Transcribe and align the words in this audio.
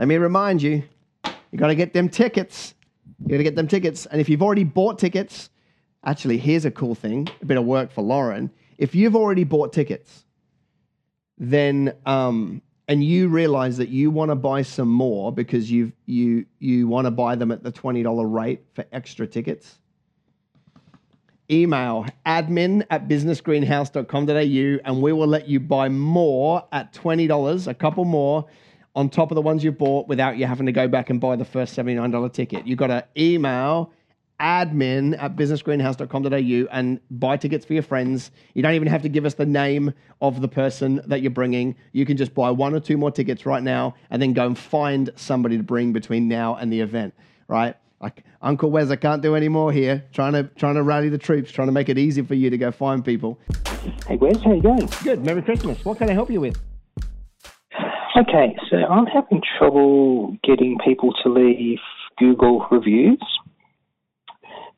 let 0.00 0.08
me 0.08 0.16
remind 0.16 0.62
you, 0.62 0.82
you 1.52 1.58
got 1.58 1.66
to 1.66 1.74
get 1.74 1.92
them 1.92 2.08
tickets. 2.08 2.74
You 3.22 3.28
got 3.28 3.36
to 3.36 3.42
get 3.42 3.54
them 3.54 3.68
tickets. 3.68 4.06
And 4.06 4.18
if 4.18 4.30
you've 4.30 4.42
already 4.42 4.64
bought 4.64 4.98
tickets, 4.98 5.50
actually, 6.06 6.38
here's 6.38 6.64
a 6.64 6.70
cool 6.70 6.94
thing, 6.94 7.28
a 7.42 7.44
bit 7.44 7.58
of 7.58 7.66
work 7.66 7.92
for 7.92 8.00
Lauren. 8.00 8.50
If 8.78 8.94
you've 8.94 9.14
already 9.14 9.44
bought 9.44 9.74
tickets, 9.74 10.24
then 11.36 11.92
um, 12.06 12.62
and 12.88 13.04
you 13.04 13.28
realize 13.28 13.76
that 13.76 13.90
you 13.90 14.10
want 14.10 14.30
to 14.30 14.36
buy 14.36 14.62
some 14.62 14.88
more 14.88 15.34
because 15.34 15.70
you 15.70 15.92
you 16.06 16.46
you 16.60 16.88
want 16.88 17.04
to 17.04 17.10
buy 17.10 17.34
them 17.34 17.52
at 17.52 17.62
the 17.62 17.70
twenty 17.70 18.02
dollar 18.02 18.26
rate 18.26 18.62
for 18.72 18.86
extra 18.92 19.26
tickets. 19.26 19.80
Email 21.50 22.06
admin 22.24 22.86
at 22.88 23.06
businessgreenhouse.com.au 23.06 24.80
and 24.84 25.02
we 25.02 25.12
will 25.12 25.26
let 25.26 25.46
you 25.46 25.60
buy 25.60 25.88
more 25.88 26.64
at 26.70 26.92
$20, 26.92 27.66
a 27.66 27.74
couple 27.74 28.04
more 28.04 28.46
on 28.94 29.08
top 29.08 29.30
of 29.30 29.34
the 29.34 29.42
ones 29.42 29.62
you've 29.62 29.78
bought 29.78 30.08
without 30.08 30.36
you 30.36 30.46
having 30.46 30.66
to 30.66 30.72
go 30.72 30.88
back 30.88 31.10
and 31.10 31.20
buy 31.20 31.36
the 31.36 31.44
first 31.44 31.76
$79 31.76 32.32
ticket. 32.32 32.66
You've 32.66 32.78
got 32.78 32.88
to 32.88 33.04
email 33.16 33.92
admin 34.40 35.20
at 35.22 35.36
businessgreenhouse.com.au 35.36 36.68
and 36.72 37.00
buy 37.10 37.36
tickets 37.36 37.64
for 37.64 37.74
your 37.74 37.82
friends. 37.82 38.30
You 38.54 38.62
don't 38.62 38.74
even 38.74 38.88
have 38.88 39.02
to 39.02 39.08
give 39.08 39.26
us 39.26 39.34
the 39.34 39.46
name 39.46 39.92
of 40.20 40.40
the 40.40 40.48
person 40.48 41.02
that 41.06 41.20
you're 41.20 41.30
bringing. 41.30 41.76
You 41.92 42.06
can 42.06 42.16
just 42.16 42.34
buy 42.34 42.50
one 42.50 42.74
or 42.74 42.80
two 42.80 42.96
more 42.96 43.10
tickets 43.10 43.44
right 43.46 43.62
now 43.62 43.94
and 44.10 44.20
then 44.20 44.32
go 44.32 44.46
and 44.46 44.58
find 44.58 45.10
somebody 45.16 45.56
to 45.58 45.62
bring 45.62 45.92
between 45.92 46.26
now 46.26 46.56
and 46.56 46.72
the 46.72 46.80
event, 46.80 47.14
right? 47.48 47.76
Like 48.00 48.24
Uncle 48.40 48.70
Wez, 48.70 48.90
I 48.90 48.96
can't 48.96 49.20
do 49.20 49.36
any 49.36 49.48
more 49.48 49.70
here. 49.70 50.02
Trying 50.14 50.32
to 50.32 50.44
trying 50.56 50.76
to 50.76 50.82
rally 50.82 51.10
the 51.10 51.18
troops, 51.18 51.52
trying 51.52 51.68
to 51.68 51.72
make 51.72 51.90
it 51.90 51.98
easy 51.98 52.22
for 52.22 52.34
you 52.34 52.48
to 52.48 52.56
go 52.56 52.72
find 52.72 53.04
people. 53.04 53.38
Hey 54.08 54.16
Wez, 54.16 54.42
how 54.42 54.54
you 54.54 54.62
going? 54.62 54.88
Good. 55.04 55.22
Merry 55.22 55.42
Christmas. 55.42 55.84
What 55.84 55.98
can 55.98 56.08
I 56.08 56.14
help 56.14 56.30
you 56.30 56.40
with? 56.40 56.58
Okay, 58.16 58.56
so 58.68 58.76
I'm 58.76 59.06
having 59.06 59.40
trouble 59.58 60.36
getting 60.42 60.78
people 60.84 61.12
to 61.22 61.32
leave 61.32 61.78
Google 62.18 62.66
reviews. 62.70 63.22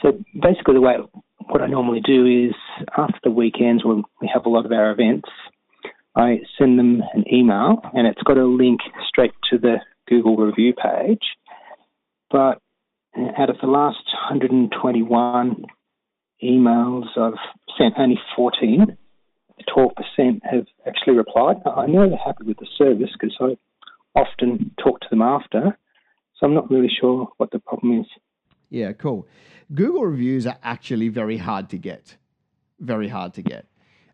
So 0.00 0.12
basically, 0.40 0.74
the 0.74 0.80
way 0.80 0.94
what 1.48 1.60
I 1.60 1.66
normally 1.66 2.00
do 2.00 2.24
is 2.24 2.54
after 2.96 3.18
the 3.24 3.30
weekends 3.30 3.84
when 3.84 4.04
we 4.20 4.30
have 4.32 4.46
a 4.46 4.48
lot 4.48 4.64
of 4.64 4.72
our 4.72 4.92
events, 4.92 5.28
I 6.14 6.40
send 6.56 6.78
them 6.78 7.02
an 7.14 7.24
email 7.32 7.80
and 7.94 8.06
it's 8.06 8.22
got 8.22 8.38
a 8.38 8.46
link 8.46 8.80
straight 9.08 9.32
to 9.50 9.58
the 9.58 9.76
Google 10.08 10.36
review 10.36 10.72
page. 10.72 11.22
But 12.30 12.60
out 13.38 13.50
of 13.50 13.56
the 13.60 13.66
last 13.66 14.04
121 14.30 15.64
emails 16.42 17.06
I've 17.16 17.34
sent, 17.76 17.94
only 17.98 18.20
14, 18.36 18.96
12% 19.64 20.40
have 20.44 20.66
actually 20.86 21.16
replied. 21.16 21.56
I 21.64 21.86
know 21.86 22.08
they're 22.08 22.18
happy 22.18 22.44
with 22.44 22.58
the 22.58 22.66
service 22.76 23.10
because 23.18 23.36
I 23.40 23.56
often 24.18 24.70
talk 24.82 25.00
to 25.00 25.06
them 25.10 25.22
after, 25.22 25.76
so 26.34 26.46
I'm 26.46 26.54
not 26.54 26.70
really 26.70 26.90
sure 27.00 27.28
what 27.36 27.50
the 27.50 27.58
problem 27.58 28.00
is. 28.00 28.06
Yeah, 28.70 28.92
cool. 28.92 29.26
Google 29.74 30.04
reviews 30.04 30.46
are 30.46 30.58
actually 30.62 31.08
very 31.08 31.38
hard 31.38 31.70
to 31.70 31.78
get. 31.78 32.16
Very 32.80 33.08
hard 33.08 33.34
to 33.34 33.42
get. 33.42 33.66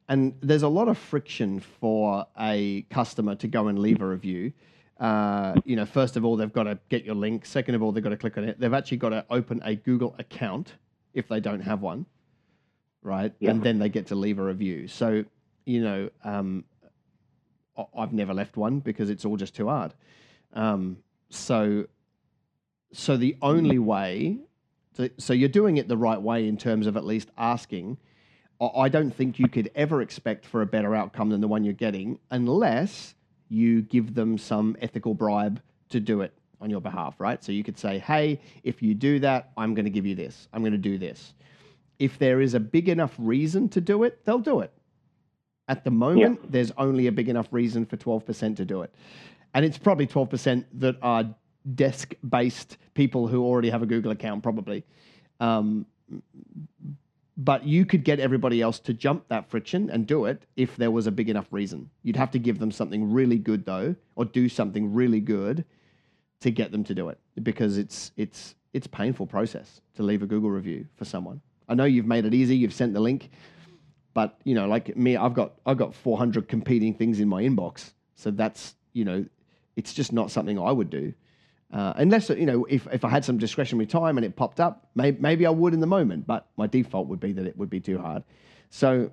And 0.08 0.34
there's 0.40 0.62
a 0.62 0.68
lot 0.68 0.88
of 0.88 0.98
friction 0.98 1.60
for 1.60 2.26
a 2.38 2.82
customer 2.90 3.34
to 3.36 3.48
go 3.48 3.68
and 3.68 3.78
leave 3.78 4.02
a 4.02 4.06
review. 4.06 4.52
Uh, 4.98 5.54
you 5.64 5.74
know, 5.74 5.86
first 5.86 6.16
of 6.16 6.24
all, 6.24 6.36
they've 6.36 6.52
got 6.52 6.64
to 6.64 6.78
get 6.88 7.04
your 7.04 7.14
link. 7.14 7.46
Second 7.46 7.74
of 7.74 7.82
all, 7.82 7.92
they've 7.92 8.04
got 8.04 8.10
to 8.10 8.16
click 8.16 8.38
on 8.38 8.44
it. 8.44 8.60
They've 8.60 8.74
actually 8.74 8.98
got 8.98 9.10
to 9.10 9.24
open 9.30 9.60
a 9.64 9.74
Google 9.74 10.14
account 10.18 10.74
if 11.14 11.28
they 11.28 11.40
don't 11.40 11.60
have 11.60 11.82
one, 11.82 12.06
right? 13.02 13.32
Yeah. 13.38 13.50
And 13.50 13.62
then 13.62 13.78
they 13.78 13.88
get 13.88 14.06
to 14.08 14.14
leave 14.14 14.38
a 14.38 14.44
review. 14.44 14.88
So, 14.88 15.24
you 15.64 15.82
know, 15.82 16.10
um, 16.24 16.64
I've 17.96 18.12
never 18.12 18.34
left 18.34 18.56
one 18.56 18.80
because 18.80 19.10
it's 19.10 19.24
all 19.24 19.36
just 19.36 19.54
too 19.54 19.68
hard. 19.68 19.94
Um, 20.52 20.98
so, 21.30 21.86
so 22.92 23.16
the 23.16 23.36
only 23.42 23.78
way, 23.78 24.38
to, 24.96 25.10
so 25.18 25.32
you're 25.32 25.48
doing 25.48 25.78
it 25.78 25.88
the 25.88 25.96
right 25.96 26.20
way 26.20 26.46
in 26.46 26.56
terms 26.56 26.86
of 26.86 26.96
at 26.96 27.04
least 27.04 27.30
asking. 27.38 27.98
I 28.60 28.88
don't 28.88 29.10
think 29.10 29.40
you 29.40 29.48
could 29.48 29.70
ever 29.74 30.02
expect 30.02 30.46
for 30.46 30.62
a 30.62 30.66
better 30.66 30.94
outcome 30.94 31.30
than 31.30 31.40
the 31.40 31.48
one 31.48 31.64
you're 31.64 31.72
getting 31.72 32.20
unless 32.30 33.14
you 33.48 33.82
give 33.82 34.14
them 34.14 34.38
some 34.38 34.76
ethical 34.80 35.14
bribe 35.14 35.60
to 35.88 35.98
do 35.98 36.20
it 36.20 36.32
on 36.60 36.70
your 36.70 36.80
behalf, 36.80 37.16
right? 37.18 37.42
So 37.42 37.50
you 37.50 37.64
could 37.64 37.76
say, 37.76 37.98
hey, 37.98 38.40
if 38.62 38.80
you 38.82 38.94
do 38.94 39.18
that, 39.20 39.50
I'm 39.56 39.74
going 39.74 39.84
to 39.84 39.90
give 39.90 40.06
you 40.06 40.14
this. 40.14 40.46
I'm 40.52 40.62
going 40.62 40.72
to 40.72 40.78
do 40.78 40.96
this. 40.96 41.34
If 41.98 42.18
there 42.18 42.40
is 42.40 42.54
a 42.54 42.60
big 42.60 42.88
enough 42.88 43.14
reason 43.18 43.68
to 43.70 43.80
do 43.80 44.04
it, 44.04 44.24
they'll 44.24 44.38
do 44.38 44.60
it. 44.60 44.72
At 45.68 45.84
the 45.84 45.90
moment, 45.90 46.50
there's 46.50 46.72
only 46.76 47.06
a 47.06 47.12
big 47.12 47.28
enough 47.28 47.48
reason 47.52 47.86
for 47.86 47.96
12% 47.96 48.56
to 48.56 48.64
do 48.64 48.82
it. 48.82 48.92
And 49.54 49.64
it's 49.64 49.78
probably 49.78 50.06
12% 50.06 50.64
that 50.74 50.96
are 51.02 51.34
desk 51.74 52.14
based 52.28 52.78
people 52.94 53.28
who 53.28 53.44
already 53.44 53.70
have 53.70 53.82
a 53.82 53.86
Google 53.86 54.12
account, 54.12 54.42
probably. 54.42 54.84
Um, 55.40 55.86
but 57.36 57.64
you 57.64 57.86
could 57.86 58.04
get 58.04 58.20
everybody 58.20 58.60
else 58.60 58.78
to 58.80 58.92
jump 58.92 59.28
that 59.28 59.48
friction 59.48 59.88
and 59.90 60.06
do 60.06 60.26
it 60.26 60.42
if 60.56 60.76
there 60.76 60.90
was 60.90 61.06
a 61.06 61.10
big 61.10 61.30
enough 61.30 61.46
reason. 61.50 61.90
You'd 62.02 62.16
have 62.16 62.30
to 62.32 62.38
give 62.38 62.58
them 62.58 62.70
something 62.70 63.10
really 63.12 63.38
good 63.38 63.64
though, 63.64 63.94
or 64.16 64.24
do 64.24 64.48
something 64.48 64.92
really 64.92 65.20
good 65.20 65.64
to 66.40 66.50
get 66.50 66.72
them 66.72 66.84
to 66.84 66.94
do 66.94 67.08
it 67.08 67.18
because 67.42 67.78
it's 67.78 68.12
it's 68.16 68.54
it's 68.72 68.86
a 68.86 68.90
painful 68.90 69.26
process 69.26 69.80
to 69.94 70.02
leave 70.02 70.22
a 70.22 70.26
Google 70.26 70.50
review 70.50 70.86
for 70.96 71.04
someone. 71.04 71.40
I 71.68 71.74
know 71.74 71.84
you've 71.84 72.06
made 72.06 72.24
it 72.24 72.34
easy, 72.34 72.56
you've 72.56 72.74
sent 72.74 72.94
the 72.94 73.00
link, 73.00 73.30
but 74.14 74.38
you 74.44 74.54
know, 74.54 74.66
like 74.66 74.96
me, 74.96 75.16
I've 75.16 75.34
got 75.34 75.52
I've 75.64 75.78
got 75.78 75.94
400 75.94 76.48
competing 76.48 76.94
things 76.94 77.20
in 77.20 77.28
my 77.28 77.42
inbox, 77.42 77.92
so 78.16 78.30
that's 78.30 78.74
you 78.92 79.04
know, 79.04 79.24
it's 79.76 79.94
just 79.94 80.12
not 80.12 80.30
something 80.30 80.58
I 80.58 80.72
would 80.72 80.90
do. 80.90 81.14
Uh, 81.72 81.94
unless 81.96 82.28
you 82.28 82.44
know, 82.44 82.66
if, 82.66 82.86
if 82.92 83.04
I 83.04 83.08
had 83.08 83.24
some 83.24 83.38
discretionary 83.38 83.86
time 83.86 84.18
and 84.18 84.26
it 84.26 84.36
popped 84.36 84.60
up, 84.60 84.88
maybe, 84.94 85.18
maybe 85.20 85.46
I 85.46 85.50
would 85.50 85.72
in 85.72 85.80
the 85.80 85.86
moment. 85.86 86.26
But 86.26 86.46
my 86.56 86.66
default 86.66 87.08
would 87.08 87.20
be 87.20 87.32
that 87.32 87.46
it 87.46 87.56
would 87.56 87.70
be 87.70 87.80
too 87.80 87.98
hard. 87.98 88.24
So, 88.68 89.10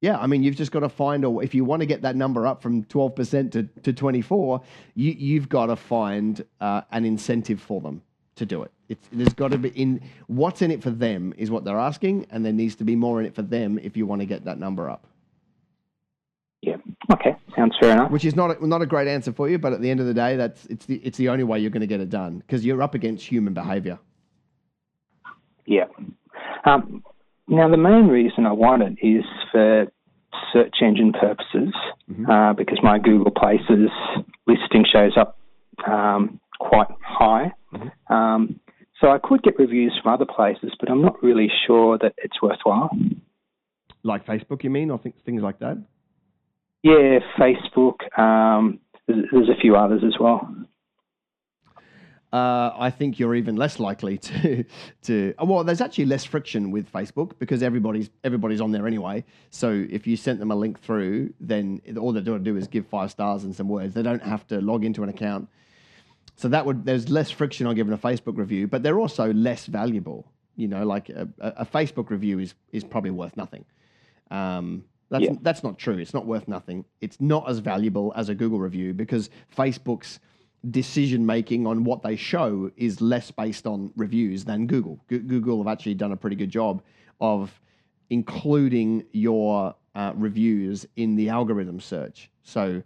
yeah, 0.00 0.18
I 0.18 0.26
mean, 0.26 0.42
you've 0.42 0.56
just 0.56 0.72
got 0.72 0.80
to 0.80 0.88
find 0.88 1.24
a. 1.24 1.40
If 1.40 1.54
you 1.54 1.66
want 1.66 1.80
to 1.80 1.86
get 1.86 2.02
that 2.02 2.16
number 2.16 2.46
up 2.46 2.62
from 2.62 2.84
twelve 2.84 3.14
percent 3.14 3.52
to 3.52 3.64
to 3.82 3.92
twenty 3.92 4.22
four, 4.22 4.62
you 4.94 5.12
you've 5.12 5.50
got 5.50 5.66
to 5.66 5.76
find 5.76 6.42
uh, 6.58 6.82
an 6.90 7.04
incentive 7.04 7.60
for 7.60 7.82
them 7.82 8.00
to 8.36 8.46
do 8.46 8.62
it. 8.62 8.72
It's, 8.90 9.08
there's 9.12 9.32
got 9.34 9.52
to 9.52 9.58
be 9.58 9.68
in 9.70 10.00
what's 10.26 10.62
in 10.62 10.72
it 10.72 10.82
for 10.82 10.90
them 10.90 11.32
is 11.38 11.48
what 11.48 11.64
they're 11.64 11.78
asking, 11.78 12.26
and 12.30 12.44
there 12.44 12.52
needs 12.52 12.74
to 12.76 12.84
be 12.84 12.96
more 12.96 13.20
in 13.20 13.26
it 13.26 13.36
for 13.36 13.42
them 13.42 13.78
if 13.78 13.96
you 13.96 14.04
want 14.04 14.20
to 14.20 14.26
get 14.26 14.44
that 14.46 14.58
number 14.58 14.90
up. 14.90 15.06
Yeah. 16.60 16.76
Okay. 17.12 17.36
Sounds 17.56 17.76
fair 17.80 17.92
enough. 17.92 18.10
Which 18.10 18.24
is 18.24 18.34
not 18.34 18.60
a, 18.60 18.66
not 18.66 18.82
a 18.82 18.86
great 18.86 19.06
answer 19.06 19.32
for 19.32 19.48
you, 19.48 19.58
but 19.58 19.72
at 19.72 19.80
the 19.80 19.88
end 19.90 20.00
of 20.00 20.06
the 20.06 20.14
day, 20.14 20.36
that's 20.36 20.66
it's 20.66 20.86
the 20.86 20.96
it's 20.96 21.16
the 21.16 21.28
only 21.28 21.44
way 21.44 21.60
you're 21.60 21.70
going 21.70 21.80
to 21.82 21.86
get 21.86 22.00
it 22.00 22.10
done 22.10 22.38
because 22.38 22.66
you're 22.66 22.82
up 22.82 22.94
against 22.94 23.24
human 23.24 23.54
behavior. 23.54 23.98
Yeah. 25.66 25.84
Um, 26.64 27.04
now, 27.48 27.68
the 27.70 27.76
main 27.76 28.08
reason 28.08 28.44
I 28.44 28.52
want 28.52 28.82
it 28.82 28.98
is 29.06 29.24
for 29.52 29.86
search 30.52 30.76
engine 30.82 31.12
purposes, 31.12 31.72
uh, 32.28 32.52
because 32.54 32.80
my 32.82 32.98
Google 32.98 33.30
Places 33.30 33.88
listing 34.46 34.84
shows 34.92 35.12
up 35.16 35.38
um, 35.86 36.40
quite 36.58 36.88
high. 37.00 37.52
Um, 38.08 38.58
so 39.00 39.10
I 39.10 39.18
could 39.22 39.42
get 39.42 39.58
reviews 39.58 39.98
from 40.02 40.12
other 40.12 40.26
places, 40.26 40.72
but 40.78 40.90
I'm 40.90 41.02
not 41.02 41.22
really 41.22 41.50
sure 41.66 41.98
that 41.98 42.14
it's 42.18 42.40
worthwhile. 42.42 42.90
Like 44.02 44.26
Facebook, 44.26 44.64
you 44.64 44.70
mean, 44.70 44.90
or 44.90 44.98
things 44.98 45.16
things 45.24 45.42
like 45.42 45.58
that? 45.60 45.78
Yeah, 46.82 47.18
Facebook. 47.38 48.18
Um, 48.18 48.80
there's, 49.06 49.26
there's 49.32 49.48
a 49.48 49.60
few 49.60 49.76
others 49.76 50.02
as 50.04 50.14
well. 50.18 50.48
Uh, 52.32 52.72
I 52.78 52.90
think 52.90 53.18
you're 53.18 53.34
even 53.34 53.56
less 53.56 53.80
likely 53.80 54.16
to 54.18 54.64
to. 55.02 55.34
oh, 55.38 55.44
Well, 55.46 55.64
there's 55.64 55.80
actually 55.80 56.06
less 56.06 56.24
friction 56.24 56.70
with 56.70 56.90
Facebook 56.92 57.32
because 57.38 57.62
everybody's 57.62 58.08
everybody's 58.22 58.60
on 58.60 58.70
there 58.70 58.86
anyway. 58.86 59.24
So 59.50 59.86
if 59.90 60.06
you 60.06 60.16
sent 60.16 60.38
them 60.38 60.50
a 60.50 60.54
link 60.54 60.80
through, 60.80 61.34
then 61.40 61.80
all 61.98 62.12
they're 62.12 62.22
going 62.22 62.38
to 62.38 62.44
do 62.44 62.56
is 62.56 62.68
give 62.68 62.86
five 62.86 63.10
stars 63.10 63.44
and 63.44 63.54
some 63.54 63.68
words. 63.68 63.94
They 63.94 64.02
don't 64.02 64.22
have 64.22 64.46
to 64.48 64.60
log 64.60 64.84
into 64.84 65.02
an 65.02 65.08
account. 65.08 65.48
So 66.40 66.48
that 66.48 66.64
would 66.64 66.86
there's 66.86 67.10
less 67.10 67.30
friction 67.30 67.66
on 67.66 67.74
giving 67.74 67.92
a 67.92 67.98
Facebook 67.98 68.38
review, 68.38 68.66
but 68.66 68.82
they're 68.82 68.98
also 68.98 69.30
less 69.34 69.66
valuable. 69.66 70.26
You 70.56 70.68
know, 70.68 70.86
like 70.86 71.10
a, 71.10 71.28
a 71.38 71.66
Facebook 71.66 72.08
review 72.08 72.38
is 72.38 72.54
is 72.72 72.82
probably 72.82 73.10
worth 73.10 73.36
nothing. 73.36 73.66
Um, 74.30 74.84
that's 75.10 75.24
Yeah. 75.24 75.34
that's 75.42 75.62
not 75.62 75.78
true. 75.78 75.98
It's 75.98 76.14
not 76.14 76.24
worth 76.24 76.48
nothing. 76.48 76.86
It's 77.02 77.20
not 77.20 77.46
as 77.50 77.58
valuable 77.58 78.14
as 78.16 78.30
a 78.30 78.34
Google 78.34 78.58
review 78.58 78.94
because 78.94 79.28
Facebook's 79.54 80.18
decision 80.70 81.26
making 81.26 81.66
on 81.66 81.84
what 81.84 82.02
they 82.02 82.16
show 82.16 82.70
is 82.78 83.02
less 83.02 83.30
based 83.30 83.66
on 83.66 83.92
reviews 83.96 84.42
than 84.46 84.66
Google. 84.66 84.98
Go- 85.08 85.18
Google 85.18 85.58
have 85.62 85.70
actually 85.70 85.94
done 85.94 86.12
a 86.12 86.16
pretty 86.16 86.36
good 86.36 86.50
job 86.50 86.82
of 87.20 87.60
including 88.08 89.04
your 89.12 89.74
uh, 89.94 90.12
reviews 90.16 90.86
in 90.96 91.16
the 91.16 91.28
algorithm 91.28 91.80
search. 91.80 92.30
So, 92.42 92.82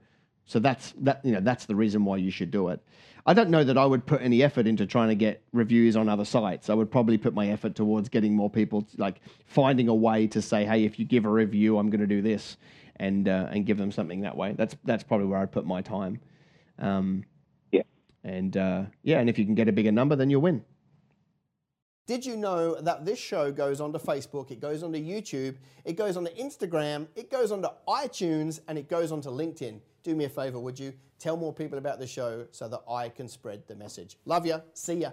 so 0.47 0.59
that's 0.59 0.93
that. 0.99 1.25
You 1.25 1.33
know, 1.33 1.41
that's 1.41 1.67
the 1.67 1.75
reason 1.75 2.05
why 2.05 2.19
you 2.19 2.31
should 2.31 2.51
do 2.51 2.69
it. 2.69 2.81
I 3.27 3.33
don't 3.33 3.51
know 3.51 3.65
that 3.65 3.79
I 3.79 3.87
would 3.87 4.05
put 4.05 4.21
any 4.21 4.43
effort 4.43 4.67
into 4.67 4.87
trying 4.87 5.09
to 5.09 5.15
get 5.15 5.43
reviews 5.53 5.97
on 5.97 6.09
other 6.09 6.27
sites. 6.27 6.69
I 6.69 6.75
would 6.75 6.91
probably 6.91 7.17
put 7.17 7.33
my 7.35 7.49
effort 7.49 7.75
towards 7.75 8.11
getting 8.11 8.37
more 8.37 8.51
people, 8.51 8.83
to, 8.83 8.97
like 8.99 9.21
finding 9.47 9.89
a 9.89 9.95
way 9.95 10.27
to 10.29 10.43
say, 10.43 10.65
"Hey, 10.65 10.85
if 10.85 10.99
you 10.99 11.07
give 11.07 11.25
a 11.25 11.31
review, 11.31 11.79
I'm 11.79 11.91
going 11.91 12.01
to 12.01 12.07
do 12.07 12.21
this," 12.23 12.57
and 12.97 13.29
uh, 13.29 13.49
and 13.51 13.65
give 13.67 13.79
them 13.79 13.91
something 13.93 14.21
that 14.23 14.37
way. 14.37 14.53
That's 14.53 14.77
that's 14.85 15.03
probably 15.05 15.27
where 15.27 15.39
I'd 15.41 15.53
put 15.53 15.67
my 15.67 15.81
time. 15.83 16.21
Um, 16.79 17.25
And 18.25 18.57
uh, 18.57 18.85
yeah, 19.03 19.21
and 19.21 19.29
if 19.29 19.39
you 19.39 19.45
can 19.45 19.55
get 19.55 19.69
a 19.69 19.73
bigger 19.73 19.93
number, 19.93 20.17
then 20.17 20.31
you'll 20.31 20.41
win. 20.41 20.65
Did 22.07 22.27
you 22.27 22.37
know 22.37 22.79
that 22.83 23.07
this 23.07 23.19
show 23.19 23.51
goes 23.51 23.81
onto 23.81 23.99
Facebook, 23.99 24.51
it 24.51 24.61
goes 24.61 24.83
onto 24.83 24.99
YouTube, 24.99 25.57
it 25.87 25.95
goes 25.95 26.19
onto 26.19 26.31
Instagram, 26.35 27.09
it 27.17 27.31
goes 27.31 27.51
onto 27.51 27.69
iTunes, 27.89 28.61
and 28.69 28.77
it 28.77 28.91
goes 28.91 29.11
onto 29.11 29.31
LinkedIn? 29.31 29.81
Do 30.03 30.15
me 30.15 30.25
a 30.27 30.29
favor, 30.29 30.61
would 30.61 30.79
you? 30.79 30.93
Tell 31.19 31.39
more 31.39 31.55
people 31.55 31.79
about 31.79 31.99
the 31.99 32.07
show 32.07 32.47
so 32.51 32.69
that 32.69 32.83
I 32.87 33.09
can 33.09 33.27
spread 33.27 33.67
the 33.67 33.75
message. 33.75 34.19
Love 34.27 34.45
ya. 34.45 34.61
See 34.75 34.97
ya. 34.97 35.13